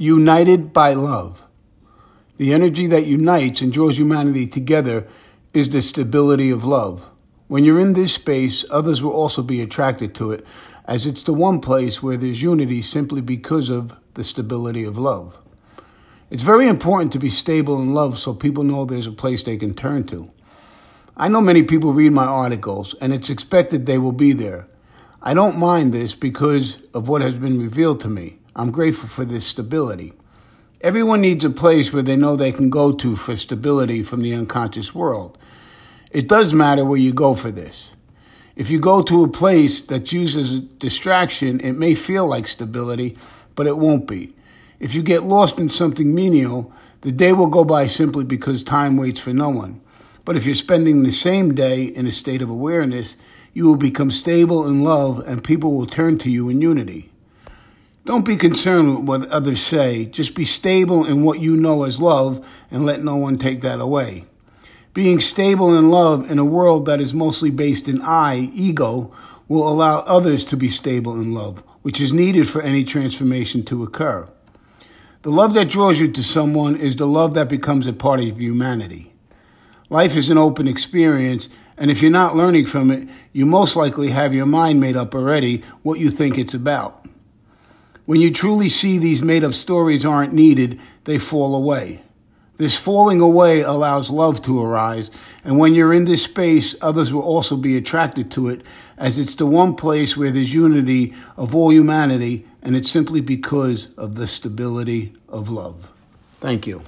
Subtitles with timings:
[0.00, 1.42] united by love.
[2.36, 5.08] The energy that unites and draws humanity together
[5.52, 7.10] is the stability of love.
[7.48, 10.46] When you're in this space, others will also be attracted to it,
[10.84, 15.36] as it's the one place where there's unity simply because of the stability of love.
[16.30, 19.56] It's very important to be stable in love so people know there's a place they
[19.56, 20.30] can turn to.
[21.16, 24.68] I know many people read my articles, and it's expected they will be there.
[25.20, 28.38] I don't mind this because of what has been revealed to me.
[28.58, 30.14] I'm grateful for this stability.
[30.80, 34.34] Everyone needs a place where they know they can go to for stability from the
[34.34, 35.38] unconscious world.
[36.10, 37.92] It does matter where you go for this.
[38.56, 43.16] If you go to a place that uses distraction, it may feel like stability,
[43.54, 44.34] but it won't be.
[44.80, 48.96] If you get lost in something menial, the day will go by simply because time
[48.96, 49.80] waits for no one.
[50.24, 53.14] But if you're spending the same day in a state of awareness,
[53.52, 57.12] you will become stable in love and people will turn to you in unity.
[58.08, 60.06] Don't be concerned with what others say.
[60.06, 63.80] Just be stable in what you know as love and let no one take that
[63.80, 64.24] away.
[64.94, 69.14] Being stable in love in a world that is mostly based in I, ego,
[69.46, 73.82] will allow others to be stable in love, which is needed for any transformation to
[73.82, 74.26] occur.
[75.20, 78.40] The love that draws you to someone is the love that becomes a part of
[78.40, 79.12] humanity.
[79.90, 84.08] Life is an open experience, and if you're not learning from it, you most likely
[84.12, 87.04] have your mind made up already what you think it's about.
[88.08, 92.00] When you truly see these made up stories aren't needed, they fall away.
[92.56, 95.10] This falling away allows love to arise,
[95.44, 98.62] and when you're in this space, others will also be attracted to it,
[98.96, 103.88] as it's the one place where there's unity of all humanity, and it's simply because
[103.98, 105.90] of the stability of love.
[106.40, 106.84] Thank you.